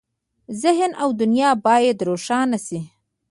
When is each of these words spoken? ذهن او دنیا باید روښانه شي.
ذهن 0.63 0.91
او 1.01 1.09
دنیا 1.21 1.51
باید 1.65 1.97
روښانه 2.09 2.57
شي. 2.65 2.79